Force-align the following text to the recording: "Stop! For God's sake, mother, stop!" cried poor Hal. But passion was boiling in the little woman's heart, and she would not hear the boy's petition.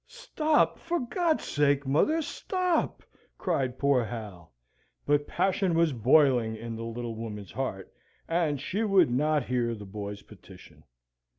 "Stop! 0.07 0.79
For 0.79 0.99
God's 0.99 1.43
sake, 1.43 1.85
mother, 1.85 2.23
stop!" 2.23 3.03
cried 3.37 3.77
poor 3.77 4.03
Hal. 4.03 4.51
But 5.05 5.27
passion 5.27 5.75
was 5.75 5.93
boiling 5.93 6.55
in 6.55 6.75
the 6.75 6.81
little 6.81 7.13
woman's 7.13 7.51
heart, 7.51 7.93
and 8.27 8.59
she 8.59 8.83
would 8.83 9.11
not 9.11 9.43
hear 9.45 9.75
the 9.75 9.85
boy's 9.85 10.23
petition. 10.23 10.85